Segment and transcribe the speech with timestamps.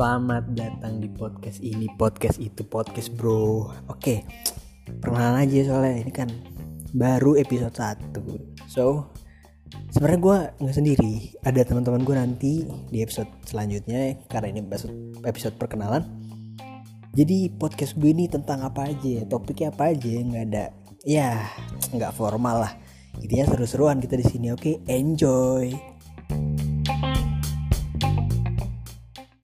[0.00, 3.68] Selamat datang di podcast ini, podcast itu, podcast bro.
[3.92, 4.24] Oke,
[4.96, 6.32] perkenalan aja soalnya ini kan
[6.96, 7.76] baru episode
[8.16, 8.16] 1
[8.64, 9.12] So,
[9.92, 11.36] sebenarnya gue nggak sendiri.
[11.44, 14.64] Ada teman-teman gue nanti di episode selanjutnya karena ini
[15.20, 16.08] episode, perkenalan.
[17.12, 19.28] Jadi podcast gue ini tentang apa aja, ya?
[19.28, 20.20] topiknya apa aja, ya?
[20.24, 20.64] nggak ada,
[21.04, 21.30] ya
[21.92, 22.72] nggak formal lah.
[23.20, 24.48] Intinya seru-seruan kita di sini.
[24.48, 25.89] Oke, enjoy.